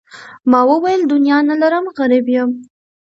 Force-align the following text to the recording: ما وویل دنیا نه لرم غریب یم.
ما 0.51 0.59
وویل 0.71 1.01
دنیا 1.13 1.37
نه 1.49 1.55
لرم 1.61 1.85
غریب 1.97 2.25
یم. 2.35 2.49